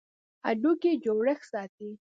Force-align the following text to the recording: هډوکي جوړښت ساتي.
هډوکي 0.47 0.91
جوړښت 1.03 1.43
ساتي. 1.51 1.89